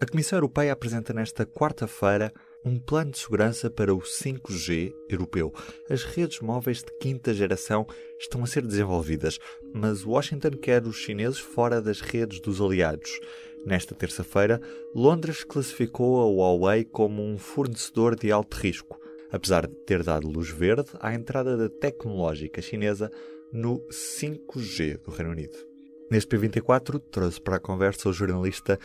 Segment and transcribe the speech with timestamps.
[0.00, 2.32] A Comissão Europeia apresenta nesta quarta-feira
[2.64, 5.52] um plano de segurança para o 5G europeu.
[5.90, 7.84] As redes móveis de quinta geração
[8.16, 9.40] estão a ser desenvolvidas,
[9.74, 13.18] mas Washington quer os chineses fora das redes dos aliados.
[13.66, 14.60] Nesta terça-feira,
[14.94, 19.00] Londres classificou a Huawei como um fornecedor de alto risco,
[19.32, 23.10] apesar de ter dado luz verde à entrada da tecnológica chinesa
[23.52, 25.58] no 5G do Reino Unido.
[26.08, 28.78] Neste P24, trouxe para a conversa o jornalista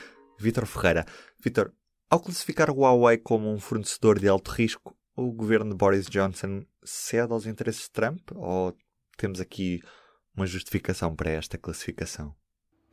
[0.43, 1.05] Vítor Ferreira.
[1.41, 1.73] Vítor,
[2.09, 6.65] ao classificar o Huawei como um fornecedor de alto risco, o governo de Boris Johnson
[6.83, 8.75] cede aos interesses de Trump ou
[9.17, 9.81] temos aqui
[10.35, 12.35] uma justificação para esta classificação?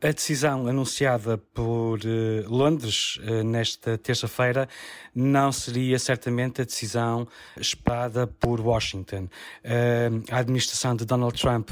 [0.03, 4.67] A decisão anunciada por uh, Londres uh, nesta terça-feira
[5.13, 9.25] não seria certamente a decisão esperada por Washington.
[9.63, 11.69] Uh, a administração de Donald Trump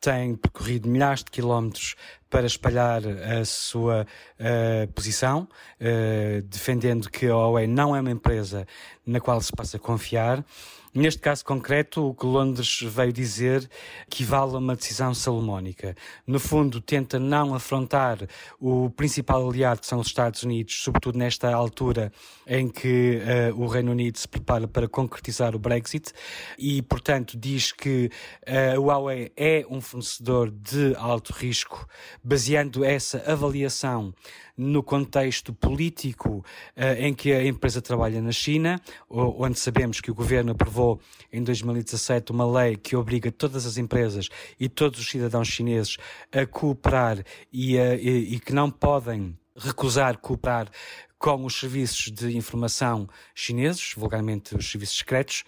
[0.00, 1.96] tem percorrido milhares de quilómetros
[2.36, 4.06] para espalhar a sua
[4.94, 5.48] posição,
[6.44, 8.66] defendendo que a Huawei não é uma empresa
[9.06, 10.44] na qual se possa confiar.
[10.96, 13.68] Neste caso concreto, o que Londres veio dizer
[14.10, 15.94] equivale a uma decisão salomónica.
[16.26, 18.26] No fundo, tenta não afrontar
[18.58, 22.10] o principal aliado, que são os Estados Unidos, sobretudo nesta altura
[22.46, 23.20] em que
[23.52, 26.14] uh, o Reino Unido se prepara para concretizar o Brexit,
[26.58, 28.10] e, portanto, diz que
[28.48, 31.86] uh, o Huawei é um fornecedor de alto risco,
[32.24, 34.14] baseando essa avaliação
[34.56, 36.44] no contexto político
[36.76, 41.00] uh, em que a empresa trabalha na China, onde sabemos que o governo aprovou
[41.32, 45.96] em 2017 uma lei que obriga todas as empresas e todos os cidadãos chineses
[46.32, 50.68] a cooperar e, a, e, e que não podem recusar cooperar
[51.18, 55.44] com os serviços de informação chineses, vulgarmente os serviços secretos,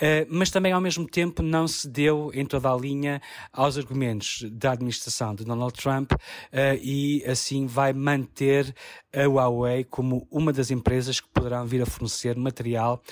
[0.00, 3.20] eh, mas também ao mesmo tempo não se deu em toda a linha
[3.52, 6.12] aos argumentos da administração de Donald Trump
[6.52, 8.74] eh, e assim vai manter
[9.14, 13.02] a Huawei como uma das empresas que poderão vir a fornecer material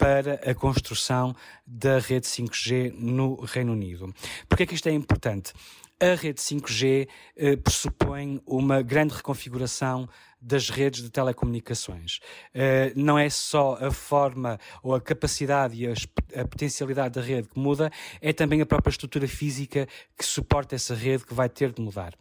[0.00, 4.14] para a construção da rede 5G no Reino Unido.
[4.48, 5.52] Por que é que isto é importante?
[6.00, 10.08] A rede 5G eh, pressupõe uma grande reconfiguração
[10.40, 12.20] das redes de telecomunicações.
[12.54, 15.92] Uh, não é só a forma ou a capacidade e a,
[16.40, 17.90] a, potencialidade da rede que muda,
[18.20, 22.14] é também a própria estrutura física que suporta essa rede que vai ter de mudar.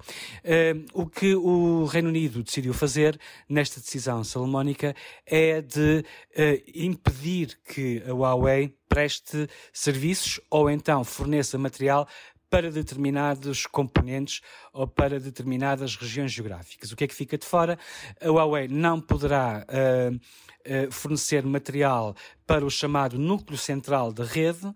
[0.44, 3.18] Uh, o que o Reino Unido decidiu fazer
[3.48, 4.94] nesta decisão salomónica
[5.26, 6.04] é de
[6.36, 12.08] uh, impedir que a Huawei preste serviços ou então forneça material
[12.50, 14.42] para determinados componentes
[14.74, 16.92] ou para determinadas regiões geográficas.
[16.92, 17.78] O que é que fica de fora?
[18.20, 22.16] A Huawei não poderá uh, uh, fornecer material
[22.48, 24.76] para o chamado núcleo central da rede uh,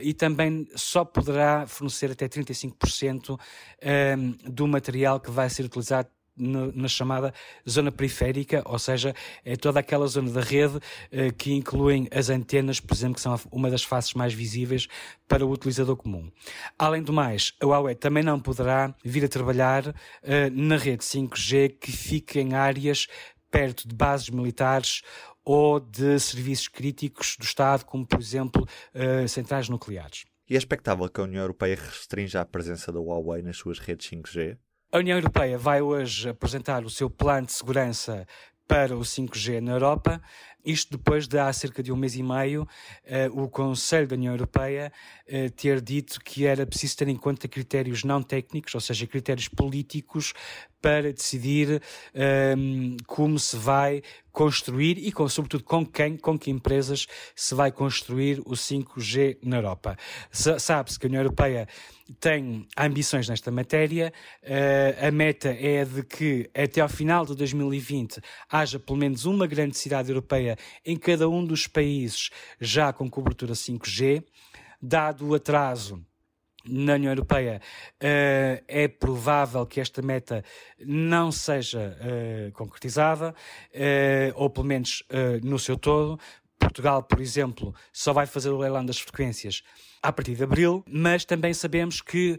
[0.00, 3.38] e também só poderá fornecer até 35%
[4.44, 6.08] do material que vai ser utilizado
[6.40, 7.32] na chamada
[7.68, 9.14] zona periférica, ou seja,
[9.44, 10.80] é toda aquela zona da rede
[11.12, 14.88] eh, que incluem as antenas, por exemplo, que são uma das faces mais visíveis
[15.28, 16.30] para o utilizador comum.
[16.78, 21.76] Além do mais, a Huawei também não poderá vir a trabalhar eh, na rede 5G
[21.78, 23.06] que fica em áreas
[23.50, 25.02] perto de bases militares
[25.44, 30.24] ou de serviços críticos do Estado, como, por exemplo, eh, centrais nucleares.
[30.48, 34.08] E é expectável que a União Europeia restrinja a presença da Huawei nas suas redes
[34.08, 34.58] 5G?
[34.92, 38.26] A União Europeia vai hoje apresentar o seu plano de segurança
[38.66, 40.20] para o 5G na Europa.
[40.64, 44.32] Isto depois de há cerca de um mês e meio uh, o Conselho da União
[44.32, 44.92] Europeia
[45.26, 49.48] uh, ter dito que era preciso ter em conta critérios não técnicos, ou seja, critérios
[49.48, 50.32] políticos,
[50.80, 51.82] para decidir
[52.14, 57.54] um, ehm, como se vai construir e, com, sobretudo, com quem, com que empresas se
[57.54, 59.96] vai construir o 5G na Europa.
[60.30, 61.68] Sabe-se que a União Europeia
[62.18, 64.12] tem ambições nesta matéria.
[64.42, 68.20] Uh, a meta é de que até ao final de 2020
[68.50, 70.49] haja pelo menos uma grande cidade europeia
[70.84, 72.30] em cada um dos países
[72.60, 74.24] já com cobertura 5G.
[74.82, 76.04] Dado o atraso
[76.64, 77.60] na União Europeia,
[77.96, 80.44] uh, é provável que esta meta
[80.78, 83.34] não seja uh, concretizada,
[83.74, 85.02] uh, ou pelo menos
[85.42, 86.18] no seu todo.
[86.58, 89.62] Portugal, por exemplo, só vai fazer o leilão das frequências
[90.02, 92.38] a partir de abril, mas também sabemos que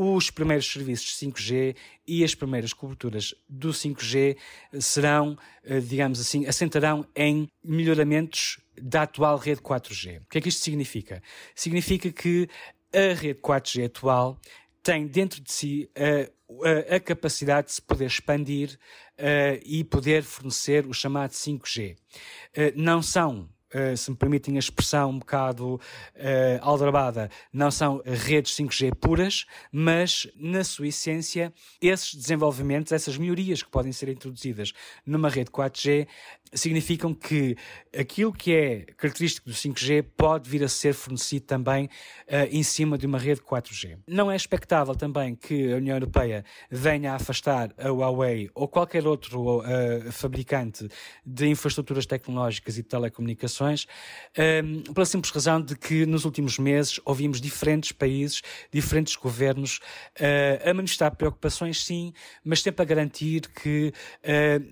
[0.00, 1.74] os primeiros serviços 5G
[2.06, 4.36] e as primeiras coberturas do 5G
[4.78, 10.20] serão, eh, digamos assim, assentarão em melhoramentos da atual rede 4G.
[10.20, 11.20] O que é que isto significa?
[11.52, 12.48] Significa que
[12.94, 14.40] a rede 4G atual
[14.84, 18.78] tem dentro de si a, a, a capacidade de se poder expandir
[19.18, 21.96] uh, e poder fornecer o chamado 5G.
[21.96, 25.80] Uh, não são Uh, se me permitem a expressão um bocado uh,
[26.62, 33.70] aldrabada, não são redes 5G puras, mas na sua essência, esses desenvolvimentos, essas melhorias que
[33.70, 34.72] podem ser introduzidas
[35.04, 36.06] numa rede 4G
[36.50, 37.58] significam que
[37.94, 42.96] aquilo que é característico do 5G pode vir a ser fornecido também uh, em cima
[42.96, 43.98] de uma rede 4G.
[44.06, 49.06] Não é expectável também que a União Europeia venha a afastar a Huawei ou qualquer
[49.06, 49.62] outro
[50.10, 50.88] fabricante
[51.24, 57.40] de infraestruturas tecnológicas e telecomunicações, um, pela simples razão de que nos últimos meses ouvimos
[57.40, 59.80] diferentes países, diferentes governos
[60.20, 62.12] uh, a manifestar preocupações, sim,
[62.44, 63.92] mas sempre a garantir que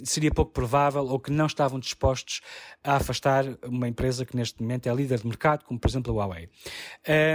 [0.05, 2.41] seria pouco provável ou que não estavam dispostos
[2.83, 6.27] a afastar uma empresa que neste momento é líder de mercado, como por exemplo a
[6.27, 6.49] Huawei.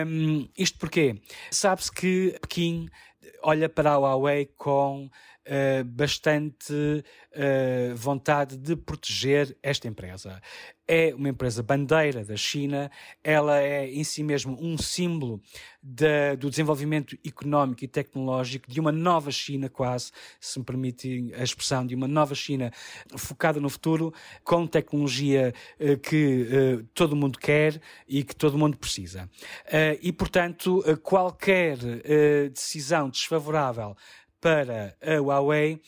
[0.05, 2.89] Um, isto porque sabe-se que Pequim
[3.43, 5.09] olha para a Huawei com
[5.47, 10.41] uh, bastante uh, vontade de proteger esta empresa.
[10.87, 12.91] É uma empresa bandeira da China,
[13.23, 15.41] ela é em si mesmo um símbolo
[15.81, 21.43] de, do desenvolvimento económico e tecnológico de uma nova China, quase, se me permitem a
[21.43, 22.73] expressão, de uma nova China
[23.15, 24.13] focada no futuro,
[24.43, 29.29] com tecnologia uh, que todo mundo quer e que todo mundo precisa.
[30.01, 31.77] E, portanto, qualquer
[32.51, 33.95] decisão desfavorável
[34.41, 35.79] para a Huawei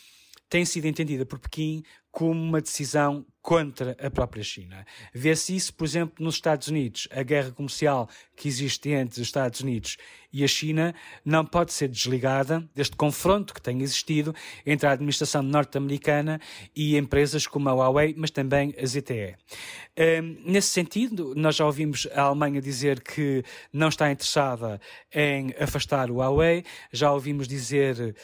[0.47, 1.83] tem sido entendida por Pequim
[2.13, 4.86] como uma decisão contra a própria China.
[5.13, 7.10] Vê-se isso, por exemplo, nos Estados Unidos.
[7.12, 8.07] A guerra comercial
[8.38, 9.98] que existe entre os Estados Unidos
[10.31, 14.33] e a China não pode ser desligada deste confronto que tem existido
[14.65, 16.39] entre a administração norte-americana
[16.75, 19.36] e empresas como a Huawei, mas também a ZTE.
[19.95, 24.81] Um, nesse sentido, nós já ouvimos a Alemanha dizer que não está interessada
[25.13, 28.16] em afastar o Huawei, já ouvimos dizer uh,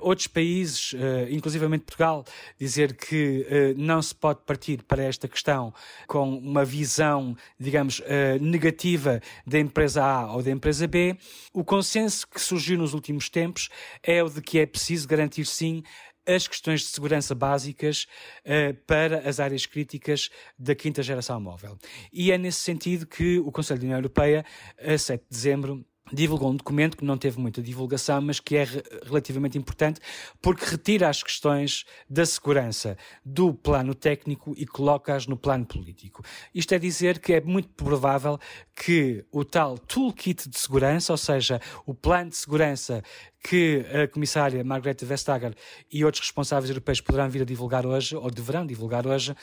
[0.00, 2.24] outros países, uh, inclusivamente Portugal,
[2.60, 5.72] dizer que uh, não se pode partir para esta questão
[6.06, 8.02] com uma visão, digamos,
[8.40, 11.16] negativa da empresa A ou da empresa B.
[11.52, 13.68] O consenso que surgiu nos últimos tempos
[14.02, 15.82] é o de que é preciso garantir sim
[16.26, 18.06] as questões de segurança básicas
[18.44, 20.28] uh, para as áreas críticas
[20.58, 21.78] da quinta geração móvel.
[22.12, 24.44] E é nesse sentido que o Conselho da União Europeia,
[24.78, 28.66] a 7 de dezembro, divulgou um documento que não teve muita divulgação, mas que é
[29.04, 30.00] relativamente importante
[30.40, 36.22] porque retira as questões da segurança do plano técnico e coloca-as no plano político.
[36.54, 38.38] Isto é dizer que é muito provável
[38.74, 43.02] que o tal toolkit de segurança, ou seja, o plano de segurança
[43.42, 45.54] que a comissária Margrethe Vestager
[45.92, 49.34] e outros responsáveis europeus poderão vir a divulgar hoje, ou deverão divulgar hoje,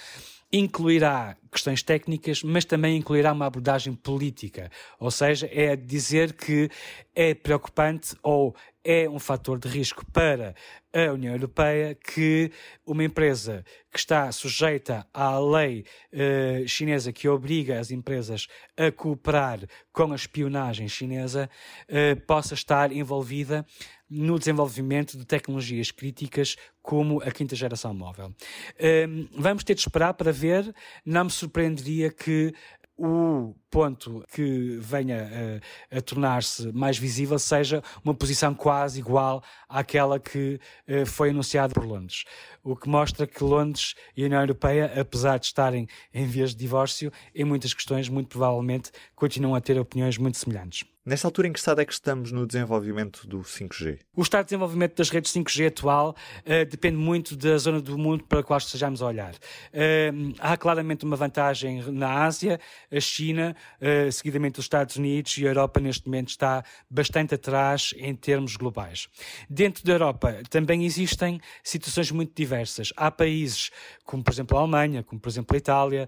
[0.52, 4.70] incluirá questões técnicas, mas também incluirá uma abordagem política.
[5.00, 6.70] Ou seja, é dizer que
[7.16, 10.54] é preocupante ou é um fator de risco para
[10.94, 12.52] a União Europeia que
[12.86, 19.60] uma empresa que está sujeita à lei uh, chinesa que obriga as empresas a cooperar
[19.92, 21.50] com a espionagem chinesa
[21.90, 23.66] uh, possa estar envolvida
[24.10, 28.28] no desenvolvimento de tecnologias críticas como a quinta geração móvel.
[28.28, 30.76] Uh, vamos ter de esperar para ver.
[31.06, 32.54] Não me surpreenderia que
[32.98, 35.60] o ponto que venha
[35.92, 41.74] a, a tornar-se mais visível seja uma posição quase igual àquela que uh, foi anunciada
[41.74, 42.24] por Londres.
[42.64, 46.58] O que mostra que Londres e a União Europeia, apesar de estarem em vias de
[46.58, 50.86] divórcio, em muitas questões, muito provavelmente, continuam a ter opiniões muito semelhantes.
[51.06, 54.00] Nesta altura, em que estado é que estamos no desenvolvimento do 5G?
[54.16, 56.16] O estado de desenvolvimento das redes 5G atual
[56.46, 59.34] uh, depende muito da zona do mundo para a qual estejamos a olhar.
[59.34, 62.58] Uh, há claramente uma vantagem na Ásia,
[62.90, 67.94] a China, uh, seguidamente os Estados Unidos e a Europa neste momento está bastante atrás
[67.98, 69.08] em termos globais.
[69.50, 72.92] Dentro da Europa também existem situações muito diversas.
[72.96, 73.72] Há países
[74.06, 76.08] como, por exemplo, a Alemanha, como, por exemplo, a Itália,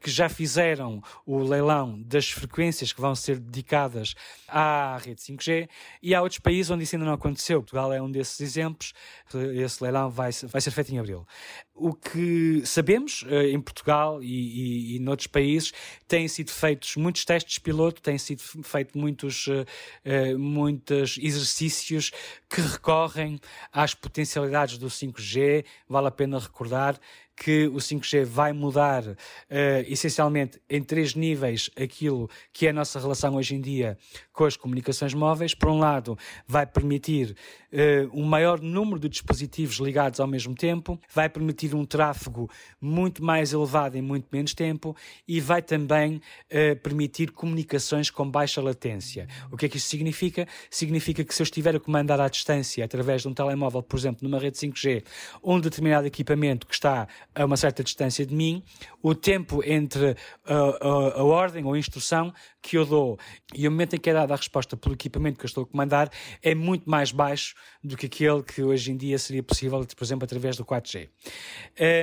[0.00, 4.14] que já fizeram o leilão das frequências que vão ser dedicadas
[4.48, 5.68] à rede 5G
[6.02, 7.60] e há outros países onde isso ainda não aconteceu.
[7.60, 8.92] Portugal é um desses exemplos.
[9.54, 11.26] Esse leilão vai ser feito em abril.
[11.82, 15.72] O que sabemos eh, em Portugal e, e, e noutros países
[16.06, 22.10] têm sido feitos muitos testes piloto, têm sido feitos muitos, uh, muitos exercícios
[22.50, 23.40] que recorrem
[23.72, 25.64] às potencialidades do 5G.
[25.88, 27.00] Vale a pena recordar
[27.42, 29.16] que o 5G vai mudar uh,
[29.88, 33.96] essencialmente em três níveis aquilo que é a nossa relação hoje em dia
[34.30, 35.54] com as comunicações móveis.
[35.54, 37.34] Por um lado, vai permitir
[37.72, 43.24] uh, um maior número de dispositivos ligados ao mesmo tempo, vai permitir um tráfego muito
[43.24, 44.94] mais elevado em muito menos tempo
[45.26, 49.26] e vai também uh, permitir comunicações com baixa latência.
[49.50, 50.46] O que é que isso significa?
[50.70, 54.28] Significa que se eu estiver a comandar à distância através de um telemóvel, por exemplo,
[54.28, 55.04] numa rede 5G,
[55.42, 58.62] um determinado equipamento que está a uma certa distância de mim,
[59.02, 62.32] o tempo entre a, a, a ordem ou a instrução
[62.62, 63.18] que eu dou
[63.54, 65.66] e o momento em que é dada a resposta pelo equipamento que eu estou a
[65.66, 66.10] comandar
[66.42, 70.24] é muito mais baixo do que aquele que hoje em dia seria possível, por exemplo,
[70.24, 71.08] através do 4G.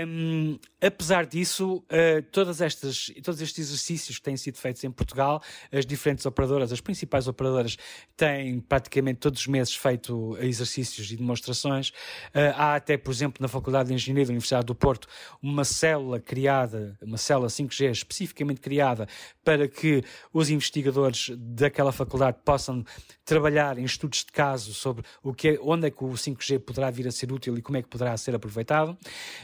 [0.08, 5.42] Um, apesar disso, uh, todas estas, todos estes exercícios que têm sido feitos em Portugal,
[5.72, 7.78] as diferentes operadoras, as principais operadoras,
[8.16, 11.90] têm praticamente todos os meses feito exercícios e demonstrações.
[11.90, 15.08] Uh, há até, por exemplo, na Faculdade de Engenharia da Universidade do Porto,
[15.42, 19.08] uma célula criada, uma célula 5G especificamente criada
[19.44, 22.84] para que os investigadores daquela faculdade possam
[23.24, 26.90] trabalhar em estudos de caso sobre o que é, onde é que o 5G poderá
[26.90, 28.98] vir a ser útil e como é que poderá ser aproveitado.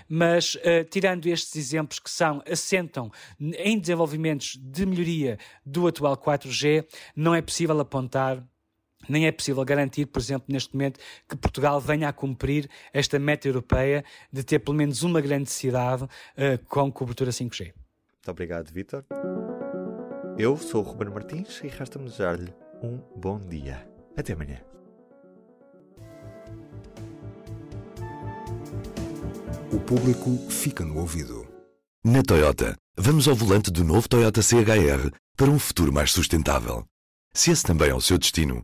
[0.08, 6.86] Mas, uh, tirando estes exemplos que são, assentam em desenvolvimentos de melhoria do atual 4G,
[7.15, 8.44] não é possível apontar
[9.08, 13.48] nem é possível garantir, por exemplo, neste momento, que Portugal venha a cumprir esta meta
[13.48, 17.66] europeia de ter pelo menos uma grande cidade uh, com cobertura 5G.
[17.66, 19.04] Muito obrigado, Vitor.
[20.38, 23.88] Eu sou o Ruben Martins e resta-me desejar-lhe um bom dia.
[24.16, 24.60] Até amanhã.
[29.72, 31.48] O público fica no ouvido.
[32.06, 36.86] Na Toyota, vamos ao volante do novo Toyota CHR para um futuro mais sustentável.
[37.34, 38.64] Se esse também é o seu destino,